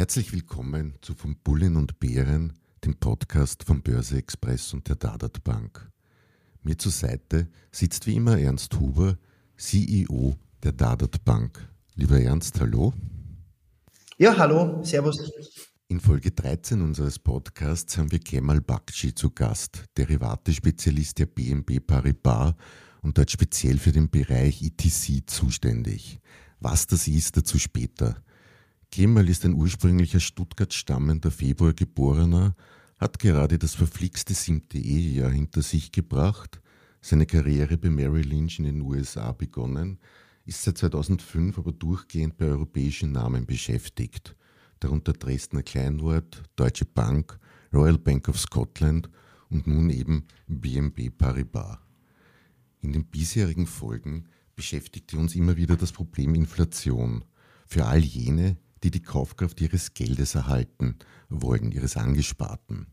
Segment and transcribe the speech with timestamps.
[0.00, 2.54] Herzlich willkommen zu Von Bullen und Bären,
[2.86, 5.90] dem Podcast vom Börse Express und der Dadat Bank.
[6.62, 9.18] Mir zur Seite sitzt wie immer Ernst Huber,
[9.58, 11.68] CEO der Dadat Bank.
[11.96, 12.94] Lieber Ernst, hallo.
[14.16, 15.30] Ja, hallo, servus.
[15.88, 22.54] In Folge 13 unseres Podcasts haben wir Kemal Bakci zu Gast, Derivate-Spezialist der BNB Paribas
[23.02, 26.20] und dort speziell für den Bereich ETC zuständig.
[26.58, 28.22] Was das ist, dazu später.
[28.92, 32.56] Kemal ist ein ursprünglicher Stuttgart stammender Februargeborener,
[32.98, 36.60] hat gerade das verflixte siebte Ehejahr hinter sich gebracht,
[37.00, 39.98] seine Karriere bei Merrill Lynch in den USA begonnen
[40.44, 44.34] ist seit 2005 aber durchgehend bei europäischen Namen beschäftigt,
[44.80, 47.38] darunter Dresdner Kleinwort, Deutsche Bank,
[47.72, 49.08] Royal Bank of Scotland
[49.48, 51.78] und nun eben BNB Paribas.
[52.80, 54.24] In den bisherigen Folgen
[54.56, 57.24] beschäftigte uns immer wieder das Problem Inflation
[57.66, 60.96] für all jene, die die Kaufkraft ihres Geldes erhalten
[61.28, 62.86] wollen, ihres Angesparten.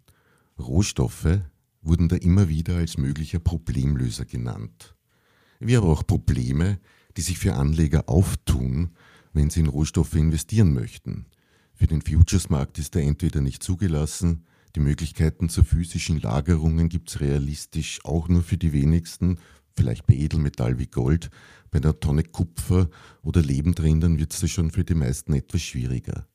[0.59, 1.41] Rohstoffe
[1.81, 4.95] wurden da immer wieder als möglicher Problemlöser genannt.
[5.59, 6.80] Wie aber auch Probleme,
[7.15, 8.91] die sich für Anleger auftun,
[9.33, 11.25] wenn sie in Rohstoffe investieren möchten.
[11.73, 17.19] Für den Futures-Markt ist er entweder nicht zugelassen, die Möglichkeiten zur physischen Lagerungen gibt es
[17.19, 19.39] realistisch auch nur für die wenigsten,
[19.78, 21.30] vielleicht bei Edelmetall wie Gold,
[21.72, 22.89] bei einer Tonne Kupfer
[23.23, 26.28] oder Lebendrindern wird es schon für die meisten etwas schwieriger.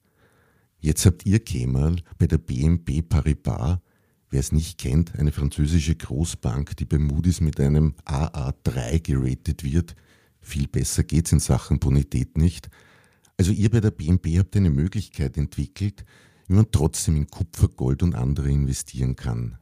[0.80, 3.78] Jetzt habt ihr Kemal bei der BNB Paribas,
[4.30, 9.94] wer es nicht kennt, eine französische Großbank, die bei Moody's mit einem AA3 geratet wird,
[10.40, 12.68] viel besser geht es in Sachen Bonität nicht.
[13.36, 16.04] Also ihr bei der BNB habt eine Möglichkeit entwickelt,
[16.48, 19.58] wie man trotzdem in Kupfer, Gold und andere investieren kann.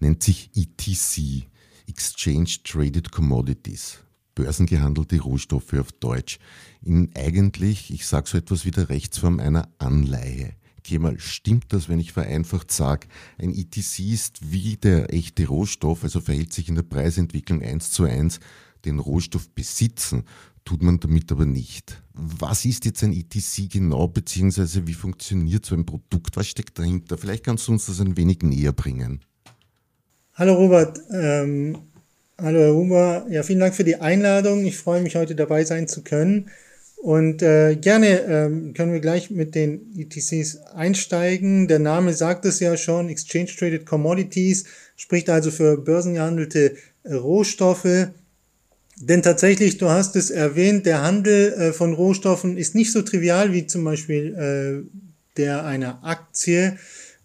[0.00, 1.46] Nennt sich ETC,
[1.88, 3.98] Exchange Traded Commodities,
[4.34, 6.38] börsengehandelte Rohstoffe auf Deutsch.
[6.82, 10.52] In eigentlich, ich sage so etwas wie der Rechtsform einer Anleihe.
[10.78, 16.04] Okay, mal, stimmt das, wenn ich vereinfacht sage, ein ETC ist wie der echte Rohstoff,
[16.04, 18.38] also verhält sich in der Preisentwicklung eins zu eins
[18.84, 20.24] den Rohstoff besitzen,
[20.64, 22.02] tut man damit aber nicht.
[22.12, 26.36] Was ist jetzt ein ETC genau, beziehungsweise wie funktioniert so ein Produkt?
[26.36, 27.18] Was steckt dahinter?
[27.18, 29.24] Vielleicht kannst du uns das ein wenig näher bringen.
[30.38, 31.78] Hallo Robert, ähm,
[32.40, 34.64] hallo Herr Huber, ja vielen Dank für die Einladung.
[34.66, 36.48] Ich freue mich heute dabei sein zu können.
[37.02, 41.66] Und äh, gerne ähm, können wir gleich mit den ETCs einsteigen.
[41.66, 44.62] Der Name sagt es ja schon, Exchange Traded Commodities,
[44.94, 48.06] spricht also für börsengehandelte äh, Rohstoffe.
[49.00, 53.52] Denn tatsächlich, du hast es erwähnt, der Handel äh, von Rohstoffen ist nicht so trivial
[53.52, 54.88] wie zum Beispiel äh,
[55.36, 56.78] der einer Aktie,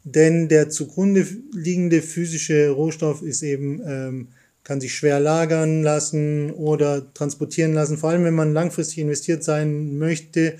[0.03, 4.27] denn der zugrunde liegende physische Rohstoff ist eben, ähm,
[4.63, 7.97] kann sich schwer lagern lassen oder transportieren lassen.
[7.97, 10.55] Vor allem, wenn man langfristig investiert sein möchte,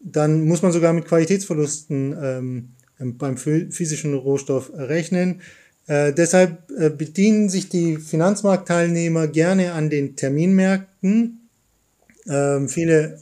[0.00, 2.68] dann muss man sogar mit Qualitätsverlusten ähm,
[3.18, 5.40] beim physischen Rohstoff rechnen.
[5.86, 11.48] Äh, deshalb äh, bedienen sich die Finanzmarktteilnehmer gerne an den Terminmärkten.
[12.28, 13.18] Ähm, viele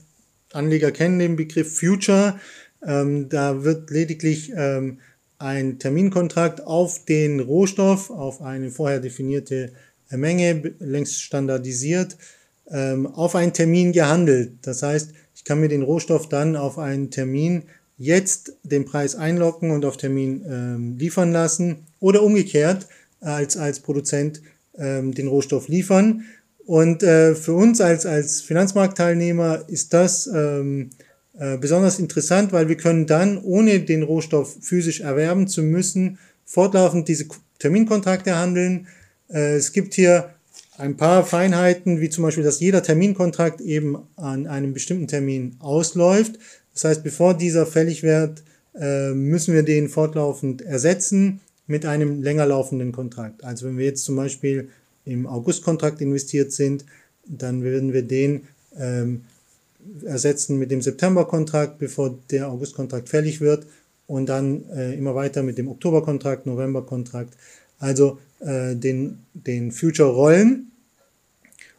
[0.53, 2.39] Anleger kennen den Begriff Future.
[2.87, 4.99] Ähm, da wird lediglich ähm,
[5.41, 9.73] ein Terminkontrakt auf den Rohstoff, auf eine vorher definierte
[10.11, 12.19] Menge, längst standardisiert,
[12.71, 14.53] ähm, auf einen Termin gehandelt.
[14.63, 17.65] Das heißt, ich kann mir den Rohstoff dann auf einen Termin
[17.97, 22.87] jetzt den Preis einlocken und auf Termin ähm, liefern lassen oder umgekehrt
[23.21, 24.43] als, als Produzent
[24.77, 26.25] ähm, den Rohstoff liefern.
[26.67, 30.91] Und äh, für uns als, als Finanzmarktteilnehmer ist das ähm,
[31.41, 37.09] äh, besonders interessant, weil wir können dann, ohne den Rohstoff physisch erwerben zu müssen, fortlaufend
[37.09, 37.29] diese
[37.59, 38.89] Terminkontrakte handeln.
[39.31, 40.35] Äh, es gibt hier
[40.77, 46.39] ein paar Feinheiten, wie zum Beispiel, dass jeder Terminkontrakt eben an einem bestimmten Termin ausläuft.
[46.75, 48.43] Das heißt, bevor dieser fällig wird,
[48.79, 53.45] äh, müssen wir den fortlaufend ersetzen mit einem länger laufenden Kontrakt.
[53.45, 54.69] Also wenn wir jetzt zum Beispiel
[55.07, 56.85] im August-Kontrakt investiert sind,
[57.25, 58.43] dann würden wir den
[58.79, 59.23] ähm,
[60.05, 63.67] ersetzen mit dem September-Kontrakt, bevor der August-Kontrakt fällig wird
[64.07, 67.35] und dann äh, immer weiter mit dem Oktober-Kontrakt, November-Kontrakt,
[67.79, 70.71] also äh, den, den Future-Rollen.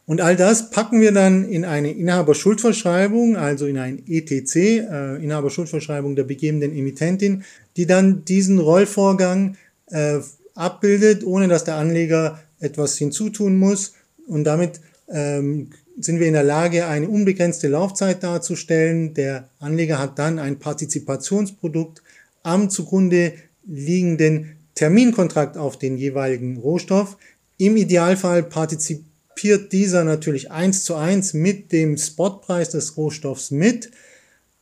[0.04, 6.16] Und all das packen wir dann in eine Inhaberschuldverschreibung, also in ein ETC, äh, Inhaberschuldverschreibung
[6.16, 7.44] der begebenden Emittentin,
[7.76, 9.56] die dann diesen Rollvorgang
[9.86, 10.18] äh,
[10.54, 13.94] abbildet, ohne dass der Anleger etwas hinzutun muss.
[14.26, 19.14] Und damit ähm, sind wir in der Lage, eine unbegrenzte Laufzeit darzustellen.
[19.14, 22.02] Der Anleger hat dann ein Partizipationsprodukt
[22.42, 23.34] am zugrunde
[23.66, 27.16] liegenden Terminkontrakt auf den jeweiligen Rohstoff.
[27.58, 33.90] Im Idealfall partizipiert dieser natürlich eins zu eins mit dem Spotpreis des Rohstoffs mit.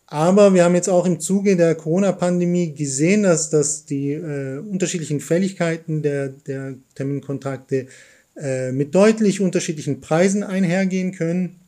[0.07, 5.21] Aber wir haben jetzt auch im Zuge der Corona-Pandemie gesehen, dass, dass die äh, unterschiedlichen
[5.21, 7.87] Fälligkeiten der, der Terminkontrakte
[8.37, 11.61] äh, mit deutlich unterschiedlichen Preisen einhergehen können.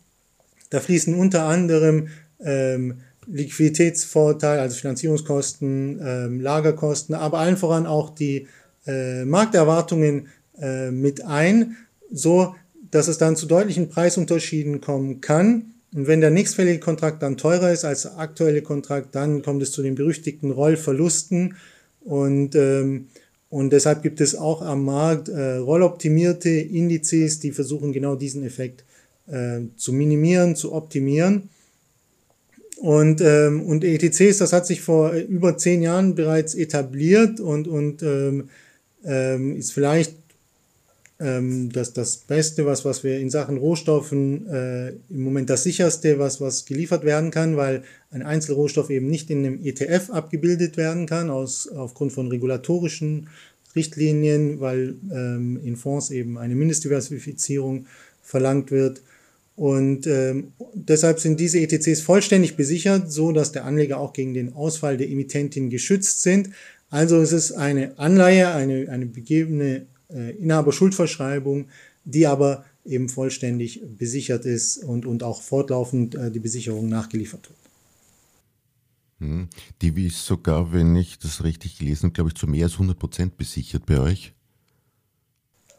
[0.71, 2.09] Da fließen unter anderem
[2.41, 8.49] ähm, Liquiditätsvorteil, also Finanzierungskosten, ähm, Lagerkosten, aber allen voran auch die
[8.87, 10.29] äh, Markterwartungen
[10.59, 11.77] äh, mit ein,
[12.11, 12.55] so
[12.91, 15.73] dass es dann zu deutlichen Preisunterschieden kommen kann.
[15.95, 19.73] Und wenn der nächstfällige Kontrakt dann teurer ist als der aktuelle Kontrakt, dann kommt es
[19.73, 21.57] zu den berüchtigten Rollverlusten.
[22.01, 23.09] Und, ähm,
[23.53, 28.83] und deshalb gibt es auch am Markt äh, rolloptimierte Indizes, die versuchen genau diesen Effekt
[29.27, 31.51] äh, zu minimieren, zu optimieren.
[32.79, 38.03] Und, ähm, und ETCs, das hat sich vor über zehn Jahren bereits etabliert und, und
[38.03, 38.49] ähm,
[39.05, 40.22] ähm, ist vielleicht
[41.23, 46.19] ähm, das, das Beste, was, was wir in Sachen Rohstoffen äh, im Moment das sicherste,
[46.19, 51.07] was, was geliefert werden kann, weil ein Einzelrohstoff eben nicht in einem ETF abgebildet werden
[51.07, 53.29] kann, aus, aufgrund von regulatorischen
[53.75, 57.87] Richtlinien, weil ähm, in Fonds eben eine Mindestdiversifizierung
[58.21, 59.03] verlangt wird.
[59.55, 64.55] Und ähm, deshalb sind diese ETCs vollständig besichert, so dass der Anleger auch gegen den
[64.55, 66.51] Ausfall der Emittentin geschützt sind.
[66.91, 71.69] Also es ist eine Anleihe, eine, eine begebene Inhaberschuldverschreibung,
[72.05, 77.59] die aber eben vollständig besichert ist und, und auch fortlaufend äh, die Besicherung nachgeliefert wird.
[79.21, 79.49] Hm.
[79.81, 82.99] Die ist sogar, wenn ich das richtig gelesen habe, glaube ich, zu mehr als 100
[82.99, 84.33] Prozent besichert bei euch.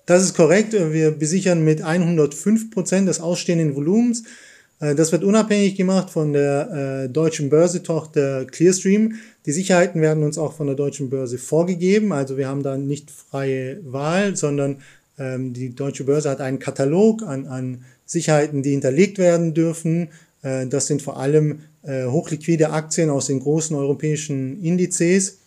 [0.06, 0.74] Das ist korrekt.
[0.74, 4.24] Wir besichern mit 105 Prozent des ausstehenden Volumens.
[4.80, 9.16] Äh, das wird unabhängig gemacht von der äh, deutschen Börsetochter Clearstream.
[9.46, 12.14] Die Sicherheiten werden uns auch von der deutschen Börse vorgegeben.
[12.14, 14.78] Also wir haben da nicht freie Wahl, sondern
[15.18, 20.10] ähm, die deutsche Börse hat einen Katalog an, an Sicherheiten, die hinterlegt werden dürfen.
[20.42, 25.40] Äh, das sind vor allem äh, hochliquide Aktien aus den großen europäischen Indizes.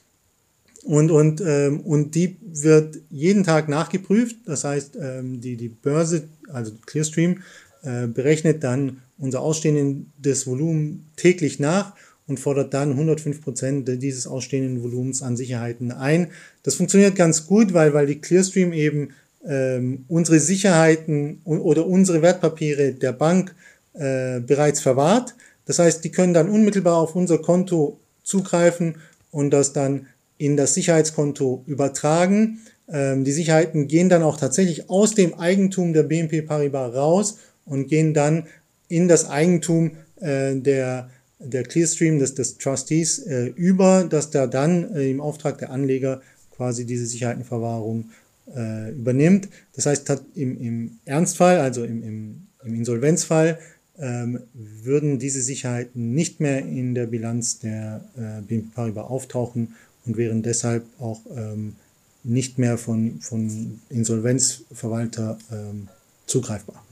[0.85, 4.37] Und, und, ähm, und die wird jeden Tag nachgeprüft.
[4.45, 7.43] Das heißt, ähm, die, die Börse, also Clearstream,
[7.83, 11.95] äh, berechnet dann unser ausstehendes Volumen täglich nach
[12.29, 16.29] und fordert dann 105 Prozent dieses ausstehenden Volumens an Sicherheiten ein.
[16.63, 19.11] Das funktioniert ganz gut, weil, weil die Clearstream eben
[19.47, 23.55] ähm, unsere Sicherheiten oder unsere Wertpapiere der Bank
[23.95, 25.35] äh, bereits verwahrt.
[25.67, 28.97] Das heißt, die können dann unmittelbar auf unser Konto zugreifen
[29.31, 30.07] und das dann
[30.39, 32.61] in das Sicherheitskonto übertragen.
[32.89, 37.89] Ähm, die Sicherheiten gehen dann auch tatsächlich aus dem Eigentum der BNP Paribas raus und
[37.89, 38.47] gehen dann
[38.89, 44.95] in das Eigentum äh, der der Clearstream des, des Trustees äh, über, dass der dann
[44.95, 48.11] äh, im Auftrag der Anleger quasi diese Sicherheitenverwahrung
[48.55, 49.49] äh, übernimmt.
[49.75, 53.59] Das heißt, im, im Ernstfall, also im, im, im Insolvenzfall,
[53.99, 59.75] ähm, würden diese Sicherheiten nicht mehr in der Bilanz der äh, BNP Paribas auftauchen
[60.05, 61.77] und wären deshalb auch ähm,
[62.25, 65.89] nicht mehr von, von Insolvenzverwalter ähm,
[66.27, 66.86] zugreifbar.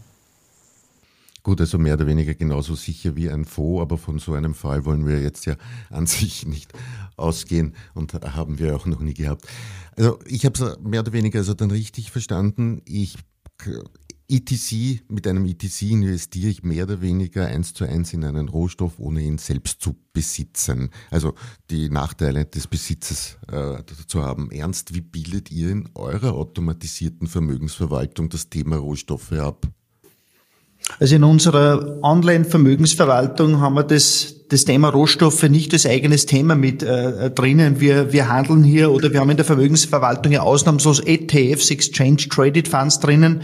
[1.45, 4.87] Gut, also mehr oder weniger genauso sicher wie ein Fonds, aber von so einem Fall
[4.87, 5.57] wollen wir jetzt ja
[5.91, 6.73] an sich nicht
[7.17, 9.47] ausgehen und haben wir auch noch nie gehabt.
[9.95, 12.81] Also ich habe es mehr oder weniger also dann richtig verstanden.
[12.87, 13.19] Ich
[14.27, 18.99] ETC, mit einem ETC investiere ich mehr oder weniger eins zu eins in einen Rohstoff,
[18.99, 20.89] ohne ihn selbst zu besitzen.
[21.11, 21.35] Also
[21.71, 24.51] die Nachteile des Besitzes äh, zu haben.
[24.51, 29.69] Ernst, wie bildet ihr in eurer automatisierten Vermögensverwaltung das Thema Rohstoffe ab?
[30.99, 36.83] Also in unserer Online-Vermögensverwaltung haben wir das, das Thema Rohstoffe nicht als eigenes Thema mit
[36.83, 37.81] äh, drinnen.
[37.81, 42.69] Wir, wir handeln hier oder wir haben in der Vermögensverwaltung ja ausnahmslos ETFs, Exchange Traded
[42.69, 43.41] Funds drinnen.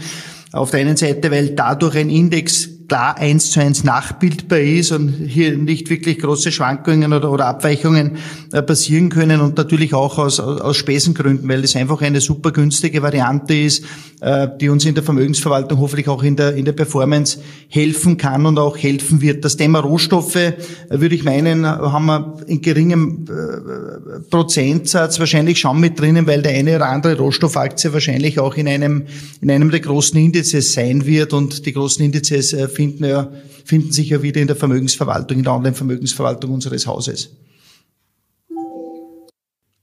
[0.53, 5.07] Auf der einen Seite, weil dadurch ein Index da eins zu eins nachbildbar ist und
[5.09, 8.17] hier nicht wirklich große Schwankungen oder, oder Abweichungen
[8.51, 13.01] äh, passieren können und natürlich auch aus, aus Spesengründen, weil es einfach eine super günstige
[13.01, 13.85] Variante ist,
[14.19, 18.45] äh, die uns in der Vermögensverwaltung hoffentlich auch in der, in der Performance helfen kann
[18.45, 19.45] und auch helfen wird.
[19.45, 20.53] Das Thema Rohstoffe, äh,
[20.89, 23.25] würde ich meinen, haben wir in geringem
[24.29, 29.05] Prozentsatz wahrscheinlich schon mit drinnen, weil der eine oder andere Rohstoffaktie wahrscheinlich auch in einem,
[29.39, 33.31] in einem der großen Indizes sein wird und die großen Indizes finden, ja,
[33.63, 37.29] finden sich ja wieder in der Vermögensverwaltung, in der Online-Vermögensverwaltung unseres Hauses.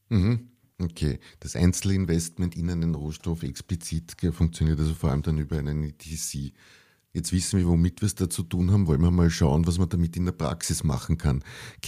[0.08, 0.48] Mhm.
[0.80, 6.52] Okay, das Einzelinvestment in einen Rohstoff explizit funktioniert also vor allem dann über einen ETC.
[7.12, 8.86] Jetzt wissen wir, womit wir es da zu tun haben.
[8.86, 11.42] Wollen wir mal schauen, was man damit in der Praxis machen kann.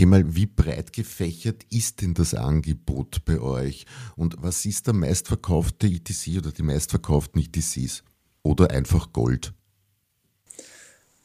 [0.06, 3.84] mal, wie breit gefächert ist denn das Angebot bei euch?
[4.16, 8.02] Und was ist der meistverkaufte ETC oder die meistverkauften ETCs?
[8.42, 9.52] Oder einfach Gold?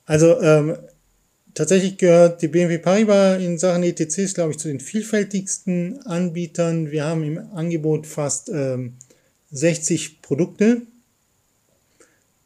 [0.06, 0.78] Also ähm,
[1.54, 6.92] tatsächlich gehört die BNP Paribas in Sachen ETCs, glaube ich, zu den vielfältigsten Anbietern.
[6.92, 8.94] Wir haben im Angebot fast ähm,
[9.52, 10.82] 60 Produkte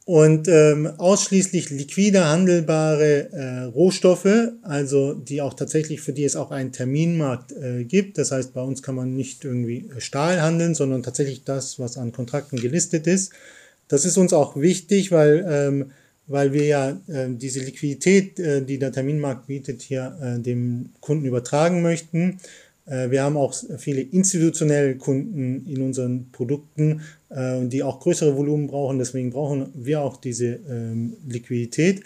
[0.06, 6.50] und ähm, ausschließlich liquide handelbare äh, Rohstoffe, also die auch tatsächlich für die es auch
[6.50, 8.18] einen Terminmarkt äh, gibt.
[8.18, 12.12] Das heißt, bei uns kann man nicht irgendwie Stahl handeln, sondern tatsächlich das, was an
[12.12, 13.34] Kontrakten gelistet ist.
[13.88, 15.92] Das ist uns auch wichtig, weil ähm,
[16.29, 21.25] weil wir ja äh, diese Liquidität, äh, die der Terminmarkt bietet, hier äh, dem Kunden
[21.25, 22.39] übertragen möchten.
[22.86, 28.67] Äh, wir haben auch viele institutionelle Kunden in unseren Produkten, äh, die auch größere Volumen
[28.67, 29.00] brauchen.
[29.00, 32.01] Deswegen brauchen wir auch diese ähm, Liquidität.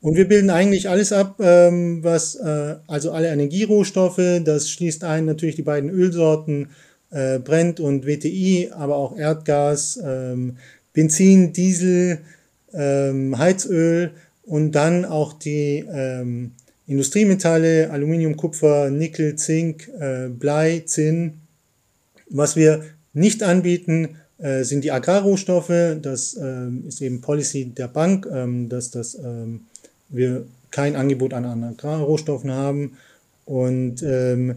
[0.00, 5.24] Und wir bilden eigentlich alles ab, ähm, was, äh, also alle Energierohstoffe, das schließt ein
[5.24, 6.68] natürlich die beiden Ölsorten,
[7.10, 10.58] Brent und WTI, aber auch Erdgas, ähm,
[10.92, 12.18] Benzin, Diesel,
[12.72, 14.12] ähm, Heizöl
[14.44, 16.52] und dann auch die ähm,
[16.86, 21.34] Industriemetalle, Aluminium, Kupfer, Nickel, Zink, äh, Blei, Zinn.
[22.30, 22.82] Was wir
[23.12, 25.98] nicht anbieten, äh, sind die Agrarrohstoffe.
[26.00, 29.60] Das ähm, ist eben Policy der Bank, ähm, dass das, ähm,
[30.08, 32.96] wir kein Angebot an Agrarrohstoffen haben.
[33.44, 34.56] Und ähm,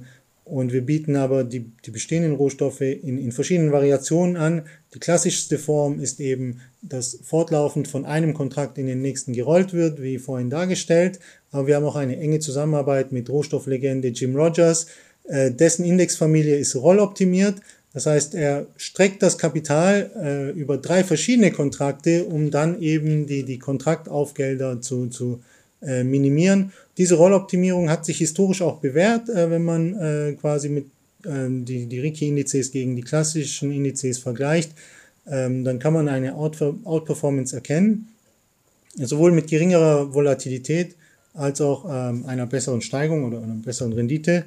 [0.51, 4.63] und wir bieten aber die, die bestehenden Rohstoffe in, in verschiedenen Variationen an.
[4.93, 10.01] Die klassischste Form ist eben, dass fortlaufend von einem Kontrakt in den nächsten gerollt wird,
[10.01, 11.22] wie vorhin dargestellt.
[11.51, 14.88] Aber wir haben auch eine enge Zusammenarbeit mit Rohstofflegende Jim Rogers.
[15.24, 17.55] Äh, dessen Indexfamilie ist rolloptimiert.
[17.93, 23.43] Das heißt, er streckt das Kapital äh, über drei verschiedene Kontrakte, um dann eben die,
[23.43, 25.39] die Kontraktaufgelder zu, zu
[25.81, 26.74] äh, minimieren.
[26.98, 30.86] Diese Rolloptimierung hat sich historisch auch bewährt, äh, wenn man äh, quasi mit
[31.25, 34.74] ähm, die, die Ricci-Indizes gegen die klassischen Indizes vergleicht.
[35.27, 38.07] Ähm, dann kann man eine Outperformance erkennen,
[38.95, 40.95] sowohl mit geringerer Volatilität
[41.33, 44.45] als auch ähm, einer besseren Steigung oder einer besseren Rendite.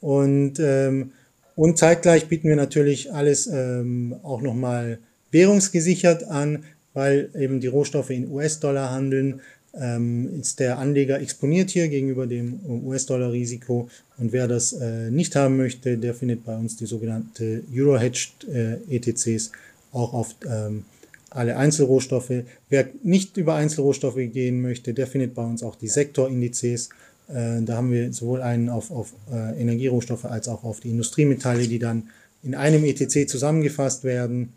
[0.00, 1.12] Und, ähm,
[1.56, 4.98] und zeitgleich bieten wir natürlich alles ähm, auch nochmal
[5.30, 9.40] währungsgesichert an, weil eben die Rohstoffe in US-Dollar handeln
[9.72, 13.88] ist der Anleger exponiert hier gegenüber dem US-Dollar-Risiko
[14.18, 18.74] und wer das äh, nicht haben möchte, der findet bei uns die sogenannte Euro-Hedged äh,
[18.88, 19.50] ETCs
[19.92, 20.84] auch auf ähm,
[21.30, 22.44] alle Einzelrohstoffe.
[22.68, 26.90] Wer nicht über Einzelrohstoffe gehen möchte, der findet bei uns auch die Sektorindizes.
[27.28, 31.78] Äh, da haben wir sowohl einen auf, auf Energierohstoffe als auch auf die Industriemetalle, die
[31.78, 32.10] dann
[32.42, 34.52] in einem ETC zusammengefasst werden.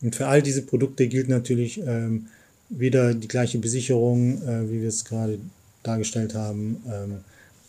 [0.00, 2.26] Und für all diese Produkte gilt natürlich ähm,
[2.78, 5.38] wieder die gleiche Besicherung, äh, wie wir es gerade
[5.82, 7.18] dargestellt haben, ähm,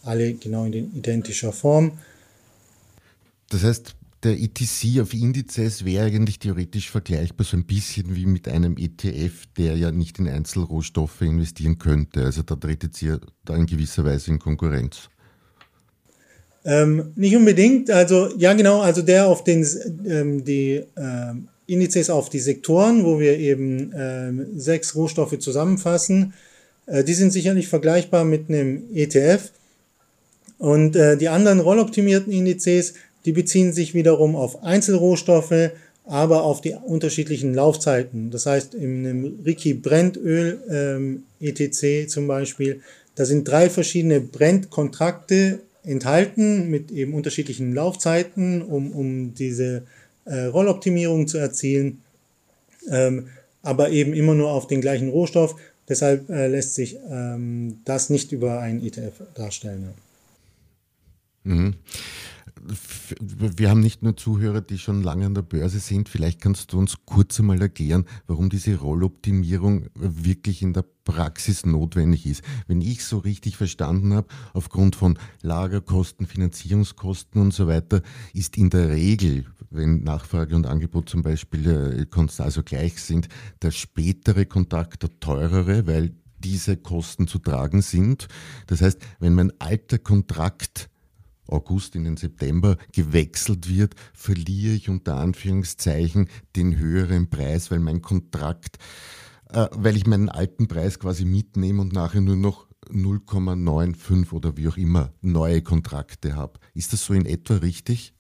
[0.04, 1.92] alle genau in identischer Form.
[3.50, 8.48] Das heißt, der ETC auf Indizes wäre eigentlich theoretisch vergleichbar so ein bisschen wie mit
[8.48, 12.24] einem ETF, der ja nicht in Einzelrohstoffe investieren könnte.
[12.24, 15.10] Also da tretet ihr da in gewisser Weise in Konkurrenz.
[16.66, 17.92] Ähm, nicht unbedingt.
[17.92, 18.82] Also ja, genau.
[18.82, 19.68] Also der auf den
[20.06, 26.34] ähm, die ähm, Indizes auf die Sektoren, wo wir eben äh, sechs Rohstoffe zusammenfassen.
[26.86, 29.52] Äh, die sind sicherlich vergleichbar mit einem ETF.
[30.58, 32.94] Und äh, die anderen rolloptimierten Indizes,
[33.26, 35.72] die beziehen sich wiederum auf Einzelrohstoffe,
[36.06, 38.30] aber auf die unterschiedlichen Laufzeiten.
[38.30, 42.82] Das heißt, in einem Ricky Brennöl ähm, ETC zum Beispiel,
[43.16, 49.84] da sind drei verschiedene Brennkontrakte enthalten mit eben unterschiedlichen Laufzeiten, um, um diese
[50.26, 52.02] äh, Rolloptimierung zu erzielen,
[52.90, 53.28] ähm,
[53.62, 55.56] aber eben immer nur auf den gleichen Rohstoff.
[55.88, 59.94] Deshalb äh, lässt sich ähm, das nicht über einen ETF darstellen.
[61.44, 61.76] Mhm.
[63.20, 66.10] Wir haben nicht nur Zuhörer, die schon lange an der Börse sind.
[66.10, 72.26] Vielleicht kannst du uns kurz einmal erklären, warum diese Rolloptimierung wirklich in der Praxis notwendig
[72.26, 72.44] ist.
[72.68, 78.02] Wenn ich so richtig verstanden habe, aufgrund von Lagerkosten, Finanzierungskosten und so weiter,
[78.34, 83.28] ist in der Regel, wenn Nachfrage und Angebot zum Beispiel äh, also gleich sind,
[83.62, 88.28] der spätere Kontakt der teurere, weil diese Kosten zu tragen sind.
[88.68, 90.90] Das heißt, wenn mein alter Kontrakt
[91.48, 98.02] August in den September gewechselt wird, verliere ich unter Anführungszeichen den höheren Preis, weil mein
[98.02, 98.78] Kontrakt,
[99.52, 104.68] äh, weil ich meinen alten Preis quasi mitnehme und nachher nur noch 0,95 oder wie
[104.68, 106.60] auch immer neue Kontrakte habe.
[106.74, 108.14] Ist das so in etwa richtig?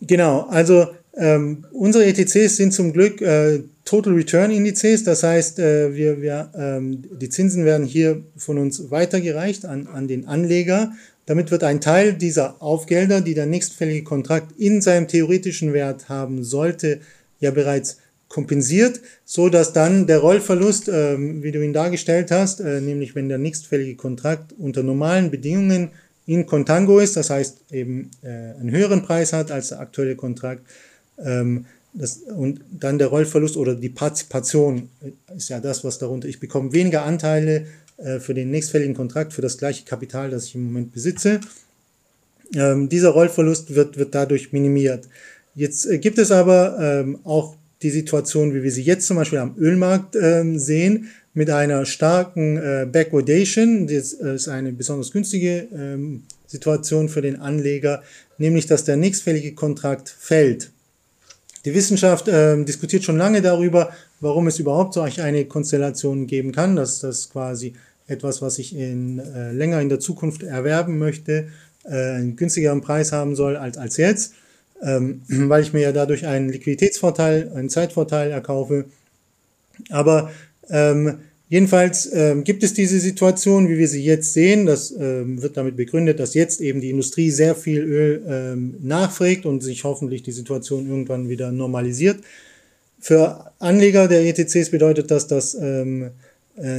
[0.00, 5.94] Genau, also ähm, unsere ETCs sind zum Glück äh, Total Return Indizes, das heißt, äh,
[5.94, 10.92] wir, wir, ähm, die Zinsen werden hier von uns weitergereicht an, an den Anleger.
[11.26, 16.42] Damit wird ein Teil dieser Aufgelder, die der nächstfällige Kontrakt in seinem theoretischen Wert haben
[16.44, 17.00] sollte,
[17.40, 17.98] ja bereits
[18.28, 23.28] kompensiert, so dass dann der Rollverlust, ähm, wie du ihn dargestellt hast, äh, nämlich wenn
[23.28, 25.90] der nächstfällige Kontrakt unter normalen Bedingungen
[26.26, 30.62] in Contango ist, das heißt eben äh, einen höheren Preis hat als der aktuelle Kontrakt,
[31.18, 34.90] ähm, das, und dann der Rollverlust oder die Partizipation
[35.36, 36.28] ist ja das, was darunter.
[36.28, 37.64] Ich bekomme weniger Anteile äh,
[38.20, 41.40] für den nächstfälligen Kontrakt für das gleiche Kapital, das ich im Moment besitze.
[42.54, 45.08] Ähm, dieser Rollverlust wird, wird dadurch minimiert.
[45.54, 49.38] Jetzt äh, gibt es aber ähm, auch die Situation, wie wir sie jetzt zum Beispiel
[49.38, 53.86] am Ölmarkt ähm, sehen, mit einer starken äh, Backwardation.
[53.86, 58.02] Das äh, ist eine besonders günstige ähm, Situation für den Anleger,
[58.38, 60.70] nämlich dass der nächstfällige Kontrakt fällt.
[61.64, 66.74] Die Wissenschaft äh, diskutiert schon lange darüber, warum es überhaupt so eine Konstellation geben kann,
[66.74, 67.74] dass das quasi
[68.10, 71.48] etwas, was ich in, äh, länger in der Zukunft erwerben möchte,
[71.84, 74.34] äh, einen günstigeren Preis haben soll als, als jetzt,
[74.82, 78.86] ähm, weil ich mir ja dadurch einen Liquiditätsvorteil, einen Zeitvorteil erkaufe.
[79.90, 80.30] Aber
[80.68, 81.18] ähm,
[81.50, 84.66] Jedenfalls ähm, gibt es diese Situation, wie wir sie jetzt sehen.
[84.66, 89.46] Das ähm, wird damit begründet, dass jetzt eben die Industrie sehr viel Öl ähm, nachfragt
[89.46, 92.20] und sich hoffentlich die Situation irgendwann wieder normalisiert.
[93.00, 96.10] Für Anleger der ETCs bedeutet das, dass, ähm, äh,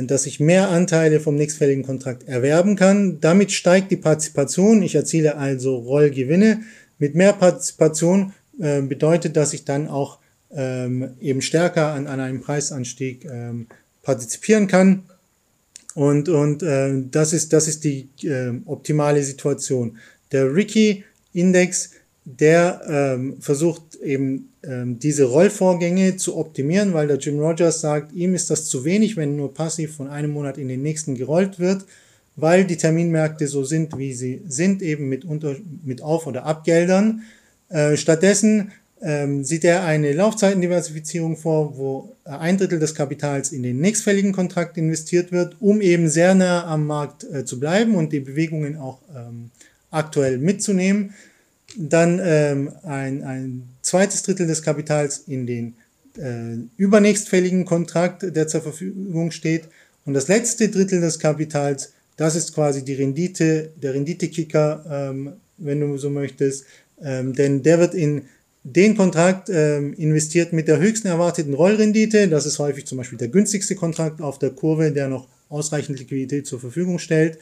[0.04, 3.20] dass ich mehr Anteile vom nächstfälligen Kontrakt erwerben kann.
[3.20, 4.84] Damit steigt die Partizipation.
[4.84, 6.62] Ich erziele also Rollgewinne.
[7.00, 10.20] Mit mehr Partizipation äh, bedeutet, dass ich dann auch
[10.52, 13.68] ähm, eben stärker an, an einem Preisanstieg ähm,
[14.04, 15.04] partizipieren kann.
[15.96, 19.98] Und, und äh, das, ist, das ist die äh, optimale Situation.
[20.32, 21.92] Der Ricky-Index,
[22.24, 28.52] der ähm, versucht eben diese Rollvorgänge zu optimieren, weil der Jim Rogers sagt, ihm ist
[28.52, 31.86] das zu wenig, wenn nur passiv von einem Monat in den nächsten gerollt wird,
[32.36, 37.24] weil die Terminmärkte so sind, wie sie sind, eben mit, unter, mit Auf- oder Abgeldern.
[37.70, 38.72] Äh, stattdessen
[39.02, 44.78] ähm, sieht er eine Laufzeitendiversifizierung vor, wo ein Drittel des Kapitals in den nächstfälligen Kontrakt
[44.78, 49.00] investiert wird, um eben sehr nah am Markt äh, zu bleiben und die Bewegungen auch
[49.16, 49.50] ähm,
[49.90, 51.14] aktuell mitzunehmen.
[51.78, 55.76] Dann ähm, ein, ein zweites Drittel des Kapitals in den
[56.18, 59.70] äh, übernächstfälligen Kontrakt, der zur Verfügung steht.
[60.06, 65.80] Und das letzte Drittel des Kapitals, das ist quasi die Rendite, der Renditekicker, ähm, wenn
[65.80, 66.66] du so möchtest,
[67.02, 68.24] ähm, denn der wird in
[68.64, 72.28] den Kontrakt ähm, investiert mit der höchsten erwarteten Rollrendite.
[72.28, 76.46] Das ist häufig zum Beispiel der günstigste Kontrakt auf der Kurve, der noch ausreichend Liquidität
[76.46, 77.40] zur Verfügung stellt.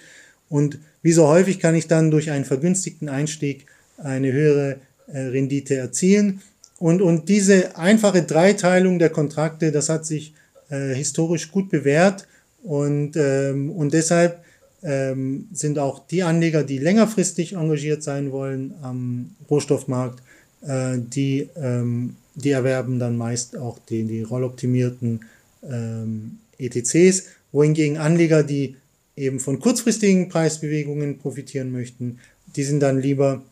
[0.47, 3.65] Und wie so häufig kann ich dann durch einen vergünstigten Einstieg
[3.97, 4.77] eine höhere
[5.17, 6.41] Rendite erzielen.
[6.77, 10.33] Und, und diese einfache Dreiteilung der Kontrakte, das hat sich
[10.69, 12.27] äh, historisch gut bewährt.
[12.63, 14.43] Und, ähm, und deshalb
[14.83, 20.21] ähm, sind auch die Anleger, die längerfristig engagiert sein wollen am Rohstoffmarkt,
[20.61, 25.21] äh, die, ähm, die erwerben dann meist auch die, die rolloptimierten
[25.69, 28.75] ähm, ETCs, wohingegen Anleger, die
[29.15, 32.19] eben von kurzfristigen Preisbewegungen profitieren möchten,
[32.55, 33.43] die sind dann lieber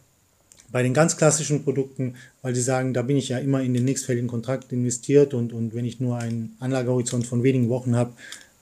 [0.71, 3.85] bei den ganz klassischen Produkten, weil sie sagen, da bin ich ja immer in den
[3.85, 8.13] nächstfälligen Kontrakt investiert und, und wenn ich nur einen Anlagehorizont von wenigen Wochen habe,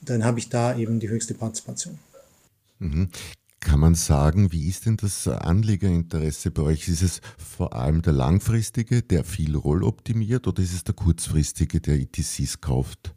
[0.02, 1.98] dann habe ich da eben die höchste Partizipation.
[2.80, 3.10] Mhm.
[3.60, 6.88] Kann man sagen, wie ist denn das Anlegerinteresse bei euch?
[6.88, 11.82] Ist es vor allem der langfristige, der viel Roll optimiert, oder ist es der kurzfristige,
[11.82, 13.15] der ETCs kauft?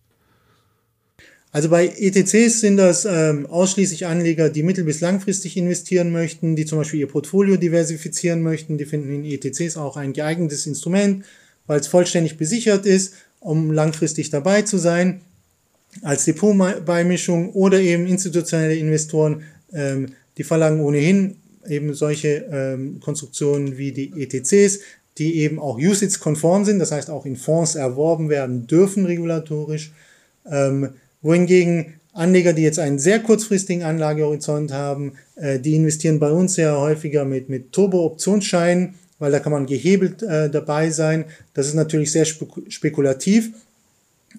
[1.59, 6.65] Also bei ETCs sind das ähm, ausschließlich Anleger, die mittel- bis langfristig investieren möchten, die
[6.67, 8.79] zum Beispiel ihr Portfolio diversifizieren möchten.
[8.79, 11.25] Die finden in ETCs auch ein geeignetes Instrument,
[11.67, 15.21] weil es vollständig besichert ist, um langfristig dabei zu sein.
[16.03, 19.43] Als Depotbeimischung oder eben institutionelle Investoren
[19.73, 24.79] ähm, die verlangen ohnehin eben solche ähm, Konstruktionen wie die ETCs,
[25.19, 29.91] die eben auch USITS-konform sind, das heißt auch in Fonds erworben werden dürfen regulatorisch.
[30.49, 30.91] Ähm,
[31.23, 36.79] wohingegen Anleger, die jetzt einen sehr kurzfristigen Anlagehorizont haben, äh, die investieren bei uns sehr
[36.79, 41.27] häufiger mit, mit Turbo-Optionsscheinen, weil da kann man gehebelt äh, dabei sein.
[41.55, 43.53] Das ist natürlich sehr spekulativ,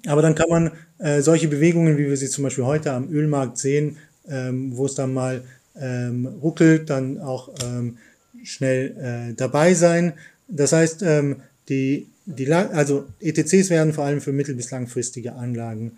[0.05, 3.57] aber dann kann man äh, solche Bewegungen, wie wir sie zum Beispiel heute am Ölmarkt
[3.57, 3.97] sehen,
[4.29, 5.43] ähm, wo es dann mal
[5.79, 7.97] ähm, ruckelt, dann auch ähm,
[8.43, 10.13] schnell äh, dabei sein.
[10.49, 11.37] Das heißt, ähm,
[11.69, 15.93] die, die, also ETCs werden vor allem für mittel- bis langfristige Anlagen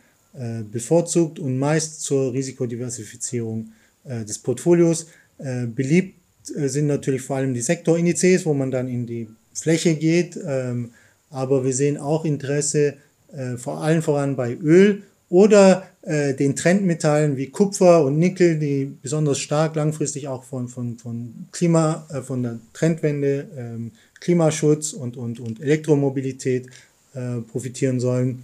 [0.71, 3.71] bevorzugt und meist zur Risikodiversifizierung
[4.03, 5.07] äh, des Portfolios.
[5.37, 6.19] Äh, beliebt
[6.55, 10.91] äh, sind natürlich vor allem die Sektorindizes, wo man dann in die Fläche geht, ähm,
[11.29, 12.95] aber wir sehen auch Interesse
[13.31, 18.91] äh, vor allem voran bei Öl oder äh, den Trendmetallen wie Kupfer und Nickel, die
[19.01, 25.15] besonders stark langfristig auch von, von, von Klima, äh, von der Trendwende, ähm, Klimaschutz und,
[25.15, 26.67] und, und Elektromobilität
[27.13, 28.43] äh, profitieren sollen.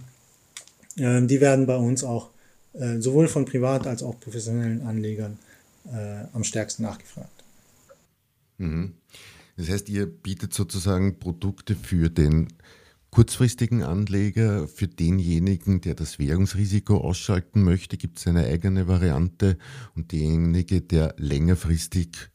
[0.98, 2.30] Ähm, die werden bei uns auch
[2.74, 5.38] äh, sowohl von privat als auch professionellen Anlegern
[5.92, 7.44] äh, am stärksten nachgefragt.
[8.58, 8.94] Mhm.
[9.56, 12.48] Das heißt, ihr bietet sozusagen Produkte für den
[13.10, 19.56] kurzfristigen Anleger, für denjenigen, der das Währungsrisiko ausschalten möchte, gibt es eine eigene Variante
[19.94, 22.30] und derjenige, der längerfristig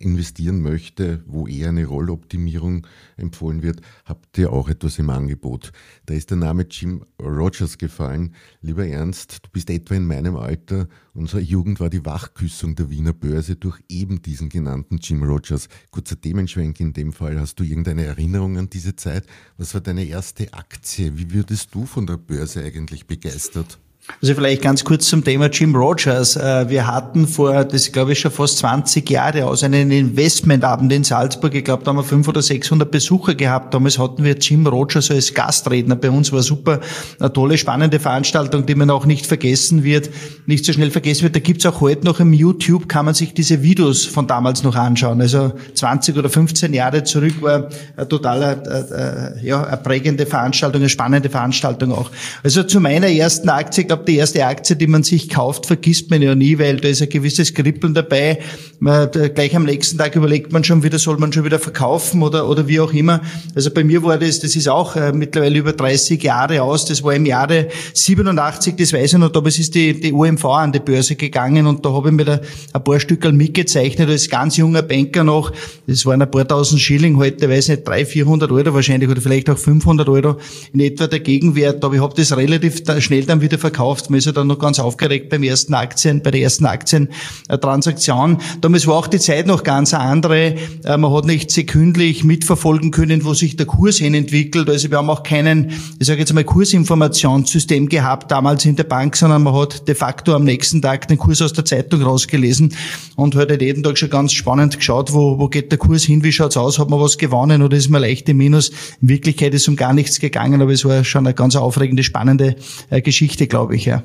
[0.00, 5.72] investieren möchte, wo eher eine Rolloptimierung empfohlen wird, habt ihr auch etwas im Angebot.
[6.06, 8.34] Da ist der Name Jim Rogers gefallen.
[8.60, 10.88] Lieber Ernst, du bist etwa in meinem Alter.
[11.14, 15.68] Unsere Jugend war die Wachküssung der Wiener Börse durch eben diesen genannten Jim Rogers.
[15.90, 17.40] Kurzer Themenschwenk in dem Fall.
[17.40, 19.26] Hast du irgendeine Erinnerung an diese Zeit?
[19.56, 21.18] Was war deine erste Aktie?
[21.18, 23.78] Wie würdest du von der Börse eigentlich begeistert?
[24.20, 26.34] Also vielleicht ganz kurz zum Thema Jim Rogers.
[26.34, 31.04] Äh, wir hatten vor, das glaube ich schon fast 20 Jahre aus, einen Investmentabend in
[31.04, 31.54] Salzburg.
[31.54, 33.74] Ich glaube, da haben wir 500 oder 600 Besucher gehabt.
[33.74, 36.32] Damals hatten wir Jim Rogers als Gastredner bei uns.
[36.32, 36.80] War super,
[37.20, 40.10] eine tolle, spannende Veranstaltung, die man auch nicht vergessen wird,
[40.46, 41.36] nicht so schnell vergessen wird.
[41.36, 44.74] Da gibt's auch heute noch im YouTube, kann man sich diese Videos von damals noch
[44.74, 45.20] anschauen.
[45.20, 50.80] Also 20 oder 15 Jahre zurück war eine total, äh, äh, ja, eine prägende Veranstaltung,
[50.80, 52.10] eine spannende Veranstaltung auch.
[52.42, 56.22] Also zu meiner ersten Aktie, glaube die erste Aktie, die man sich kauft, vergisst man
[56.22, 58.38] ja nie, weil da ist ein gewisses Kribbeln dabei.
[58.80, 62.48] Man, gleich am nächsten Tag überlegt man schon wieder, soll man schon wieder verkaufen oder,
[62.48, 63.20] oder wie auch immer.
[63.54, 66.84] Also bei mir war das, das ist auch äh, mittlerweile über 30 Jahre aus.
[66.84, 70.72] Das war im Jahre 87, das weiß ich noch, damals ist die, die UMV an
[70.72, 72.40] die Börse gegangen und da habe ich mir da
[72.72, 75.52] ein paar Stückel mitgezeichnet als ganz junger Banker noch.
[75.86, 79.50] Das waren ein paar tausend Schilling heute, weiß nicht, 300, 400 Euro wahrscheinlich oder vielleicht
[79.50, 80.36] auch 500 Euro
[80.72, 81.84] in etwa der Gegenwert.
[81.84, 84.10] Aber ich habe das relativ schnell dann wieder verkauft gekauft.
[84.10, 88.38] Man ist ja dann noch ganz aufgeregt beim ersten Aktien, bei der ersten Aktientransaktion.
[88.60, 90.54] Damals war auch die Zeit noch ganz andere.
[90.84, 94.68] Äh, man hat nicht sekündlich mitverfolgen können, wo sich der Kurs hin entwickelt.
[94.68, 99.16] Also wir haben auch keinen, ich sage jetzt mal, Kursinformationssystem gehabt damals in der Bank,
[99.16, 102.74] sondern man hat de facto am nächsten Tag den Kurs aus der Zeitung rausgelesen
[103.16, 106.22] und hat halt jeden Tag schon ganz spannend geschaut, wo, wo geht der Kurs hin,
[106.22, 108.70] wie schaut's aus, hat man was gewonnen oder ist man leicht im Minus.
[109.00, 112.56] In Wirklichkeit ist um gar nichts gegangen, aber es war schon eine ganz aufregende, spannende
[112.90, 114.02] äh, Geschichte, glaube ich ich, ja.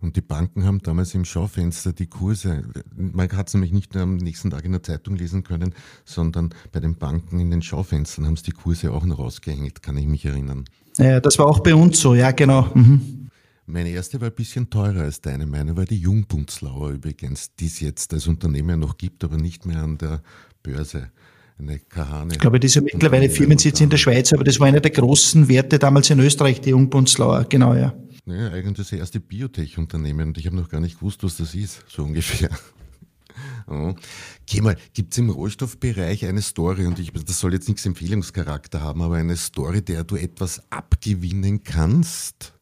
[0.00, 2.62] Und die Banken haben damals im Schaufenster die Kurse,
[2.94, 5.74] man hat es nämlich nicht nur am nächsten Tag in der Zeitung lesen können,
[6.04, 9.96] sondern bei den Banken in den Schaufenstern haben sie die Kurse auch noch rausgehängt, kann
[9.96, 10.64] ich mich erinnern.
[10.98, 12.70] Ja, das war auch bei uns so, ja, genau.
[12.74, 13.30] Mhm.
[13.66, 15.44] Meine erste war ein bisschen teurer als deine.
[15.46, 19.82] Meine war die Jungbundslauer übrigens, die es jetzt als Unternehmen noch gibt, aber nicht mehr
[19.82, 20.22] an der
[20.62, 21.10] Börse.
[21.58, 22.34] Eine Kahane.
[22.34, 25.78] Ich glaube, diese mittlerweile Firmensitz in der Schweiz, aber das war einer der großen Werte
[25.78, 27.94] damals in Österreich, die Jungbundslauer, genau, ja.
[28.28, 31.84] Naja, eigentlich das erste Biotech-Unternehmen und ich habe noch gar nicht gewusst, was das ist,
[31.88, 32.50] so ungefähr.
[33.68, 38.80] Okay, mal, gibt es im Rohstoffbereich eine Story, und ich, das soll jetzt nichts Empfehlungscharakter
[38.80, 42.54] haben, aber eine Story, der du etwas abgewinnen kannst?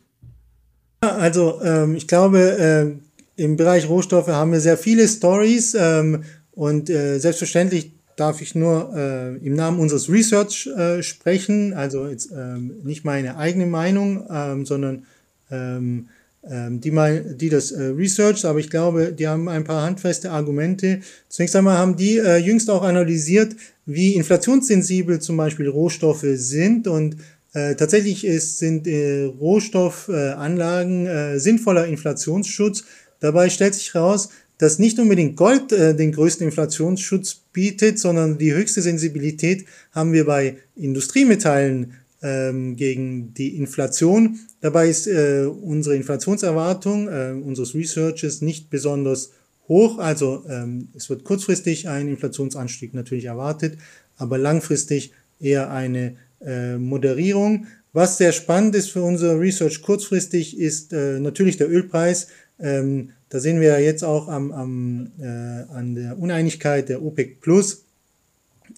[1.01, 2.99] Also, ähm, ich glaube,
[3.37, 8.57] äh, im Bereich Rohstoffe haben wir sehr viele Stories ähm, und äh, selbstverständlich darf ich
[8.57, 14.27] nur äh, im Namen unseres Research äh, sprechen, also jetzt ähm, nicht meine eigene Meinung,
[14.29, 15.05] ähm, sondern
[15.51, 16.09] ähm,
[16.51, 20.31] ähm, die, mal, die das äh, researcht, aber ich glaube, die haben ein paar handfeste
[20.31, 21.01] Argumente.
[21.29, 27.17] Zunächst einmal haben die äh, jüngst auch analysiert, wie inflationssensibel zum Beispiel Rohstoffe sind und
[27.55, 32.85] äh, tatsächlich ist, sind äh, Rohstoffanlagen äh, sinnvoller Inflationsschutz.
[33.21, 34.29] Dabei stellt sich heraus,
[34.59, 40.27] dass nicht unbedingt Gold äh, den größten Inflationsschutz bietet, sondern die höchste Sensibilität haben wir
[40.27, 44.41] bei Industriemetallen ähm, gegen die Inflation.
[44.61, 49.33] Dabei ist äh, unsere Inflationserwartung äh, unseres Researches nicht besonders
[49.69, 49.99] hoch.
[49.99, 53.77] Also ähm, es wird kurzfristig ein Inflationsanstieg natürlich erwartet,
[54.17, 57.67] aber langfristig eher eine äh, Moderierung.
[57.93, 62.29] Was sehr spannend ist für unser Research kurzfristig, ist äh, natürlich der Ölpreis.
[62.59, 67.85] Ähm, da sehen wir jetzt auch am, am, äh, an der Uneinigkeit der OPEC Plus,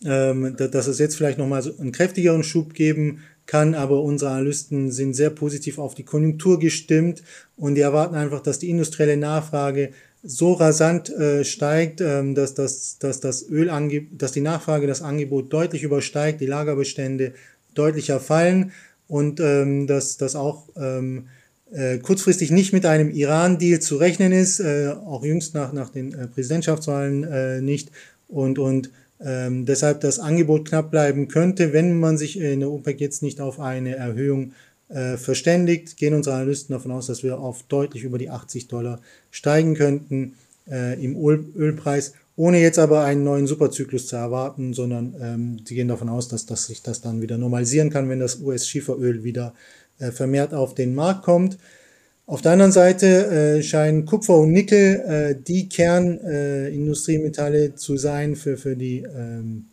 [0.04, 4.90] ähm, dass es jetzt vielleicht nochmal so einen kräftigeren Schub geben kann, aber unsere Analysten
[4.90, 7.22] sind sehr positiv auf die Konjunktur gestimmt
[7.56, 9.90] und die erwarten einfach, dass die industrielle Nachfrage
[10.22, 15.52] so rasant äh, steigt, ähm, dass, dass, dass, das Ölangebot, dass die Nachfrage das Angebot
[15.52, 17.35] deutlich übersteigt, die Lagerbestände
[17.74, 18.72] deutlicher fallen
[19.06, 21.26] und ähm, dass, dass auch ähm,
[21.72, 26.12] äh, kurzfristig nicht mit einem Iran-Deal zu rechnen ist, äh, auch jüngst nach, nach den
[26.12, 27.90] äh, Präsidentschaftswahlen äh, nicht
[28.28, 33.00] und, und ähm, deshalb das Angebot knapp bleiben könnte, wenn man sich in der OPEC
[33.00, 34.52] jetzt nicht auf eine Erhöhung
[34.88, 39.00] äh, verständigt, gehen unsere Analysten davon aus, dass wir auf deutlich über die 80 Dollar
[39.31, 40.35] steigen könnten
[40.70, 45.74] äh, im Öl Ölpreis, ohne jetzt aber einen neuen Superzyklus zu erwarten, sondern ähm, sie
[45.74, 49.55] gehen davon aus, dass, dass sich das dann wieder normalisieren kann, wenn das US-Schieferöl wieder
[49.98, 51.57] äh, vermehrt auf den Markt kommt.
[52.29, 58.35] Auf der anderen Seite äh, scheinen Kupfer und Nickel äh, die Kernindustriemetalle äh, zu sein
[58.35, 59.67] für, für, die, ähm,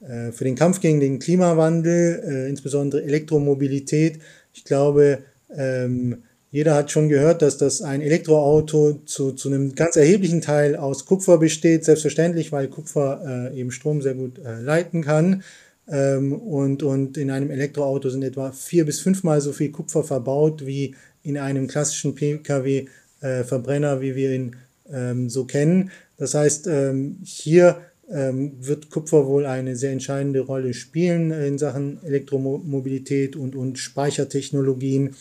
[0.00, 4.18] äh, für den Kampf gegen den Klimawandel, äh, insbesondere Elektromobilität.
[4.54, 5.18] Ich glaube,
[5.54, 10.76] ähm, jeder hat schon gehört, dass das ein Elektroauto zu, zu einem ganz erheblichen Teil
[10.76, 15.42] aus Kupfer besteht, selbstverständlich, weil Kupfer äh, eben Strom sehr gut leiten kann.
[15.90, 20.64] Ähm, und, und in einem Elektroauto sind etwa vier bis fünfmal so viel Kupfer verbaut
[20.64, 24.56] wie in einem klassischen Pkw-Verbrenner, äh, wie wir ihn
[24.92, 25.90] ähm, so kennen.
[26.16, 33.36] Das heißt, ähm, hier wird Kupfer wohl eine sehr entscheidende Rolle spielen in Sachen Elektromobilität
[33.36, 35.14] und, und Speichertechnologien.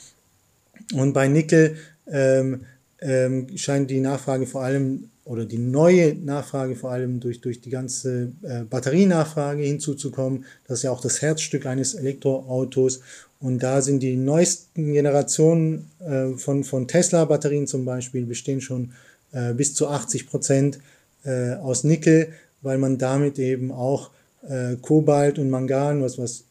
[0.95, 1.75] Und bei Nickel
[2.07, 2.61] ähm,
[2.99, 7.69] ähm, scheint die Nachfrage vor allem oder die neue Nachfrage vor allem durch, durch die
[7.69, 10.45] ganze äh, Batterienachfrage hinzuzukommen.
[10.67, 13.01] Das ist ja auch das Herzstück eines Elektroautos.
[13.39, 18.93] Und da sind die neuesten Generationen äh, von, von Tesla-Batterien zum Beispiel bestehen schon
[19.31, 20.79] äh, bis zu 80 Prozent
[21.23, 22.29] äh, aus Nickel,
[22.63, 24.09] weil man damit eben auch
[24.49, 26.45] äh, Kobalt und Mangan, was, was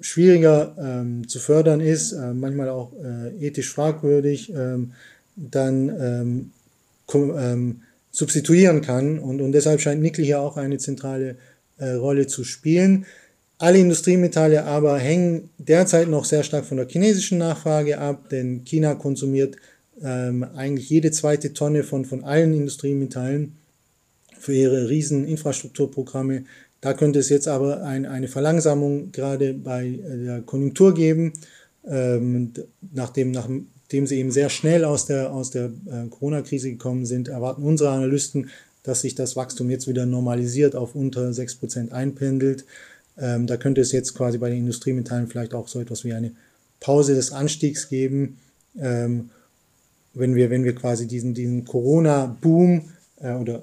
[0.00, 2.92] schwieriger ähm, zu fördern ist, äh, manchmal auch
[3.38, 4.92] ethisch fragwürdig, ähm,
[5.36, 6.50] dann ähm,
[7.12, 9.18] ähm, substituieren kann.
[9.18, 11.36] Und, und deshalb scheint Nickel hier auch eine zentrale
[11.78, 13.06] äh, Rolle zu spielen.
[13.58, 18.94] Alle Industriemetalle aber hängen derzeit noch sehr stark von der chinesischen Nachfrage ab, denn China
[18.94, 19.56] konsumiert
[20.02, 23.56] ähm, eigentlich jede zweite Tonne von, von allen Industriemetallen
[24.38, 26.44] für ihre riesen Infrastrukturprogramme.
[26.82, 31.32] Da könnte es jetzt aber ein, eine Verlangsamung gerade bei äh, der Konjunktur geben,
[31.86, 32.52] ähm,
[32.92, 33.48] nachdem, nach,
[33.92, 37.90] dem sie eben sehr schnell aus der, aus der äh, Corona-Krise gekommen sind, erwarten unsere
[37.90, 38.50] Analysten,
[38.82, 42.64] dass sich das Wachstum jetzt wieder normalisiert auf unter 6% einpendelt.
[43.18, 46.32] Ähm, da könnte es jetzt quasi bei den Industriemetallen vielleicht auch so etwas wie eine
[46.80, 48.38] Pause des Anstiegs geben,
[48.78, 49.30] ähm,
[50.14, 53.62] wenn, wir, wenn wir quasi diesen, diesen Corona-Boom äh, oder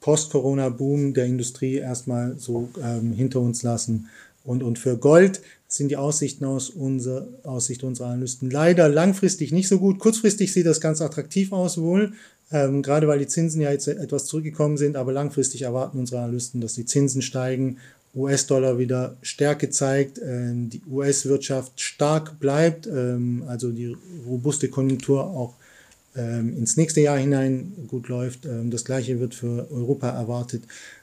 [0.00, 4.08] Post-Corona-Boom der Industrie erstmal so ähm, hinter uns lassen.
[4.44, 9.68] Und, und für Gold sind die Aussichten aus unserer Aussicht unserer Analysten leider langfristig nicht
[9.68, 9.98] so gut.
[9.98, 12.12] Kurzfristig sieht das ganz attraktiv aus wohl,
[12.52, 16.60] ähm, gerade weil die Zinsen ja jetzt etwas zurückgekommen sind, aber langfristig erwarten unsere Analysten,
[16.60, 17.78] dass die Zinsen steigen,
[18.14, 25.54] US-Dollar wieder Stärke zeigt, äh, die US-Wirtschaft stark bleibt, ähm, also die robuste Konjunktur auch
[26.16, 28.46] ähm, ins nächste Jahr hinein gut läuft.
[28.46, 30.62] Ähm, das gleiche wird für Europa erwartet,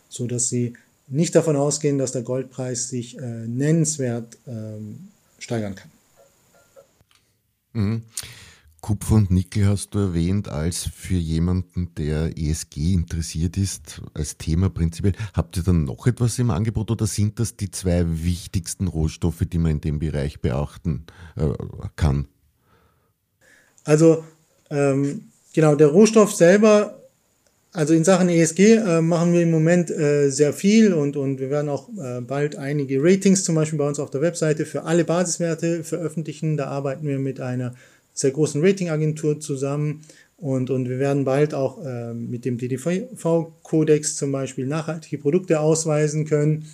[0.10, 0.74] so dass sie
[1.08, 5.92] nicht davon ausgehen, dass der Goldpreis sich äh, nennenswert ähm, steigern kann.
[7.74, 8.04] Mhm.
[8.84, 14.70] Kupfer und Nickel hast du erwähnt als für jemanden, der ESG interessiert ist, als Thema
[14.70, 15.14] prinzipiell.
[15.34, 19.58] Habt ihr dann noch etwas im Angebot oder sind das die zwei wichtigsten Rohstoffe, die
[19.58, 21.06] man in dem Bereich beachten
[21.38, 21.54] äh,
[21.96, 22.28] kann?
[23.86, 24.26] Also
[24.70, 27.03] ähm, genau, der Rohstoff selber
[27.74, 31.50] also in Sachen ESG äh, machen wir im Moment äh, sehr viel und, und wir
[31.50, 35.04] werden auch äh, bald einige Ratings zum Beispiel bei uns auf der Webseite für alle
[35.04, 36.56] Basiswerte veröffentlichen.
[36.56, 37.74] Da arbeiten wir mit einer
[38.14, 40.02] sehr großen Ratingagentur zusammen
[40.38, 46.26] und, und wir werden bald auch äh, mit dem DDV-Kodex zum Beispiel nachhaltige Produkte ausweisen
[46.26, 46.68] können.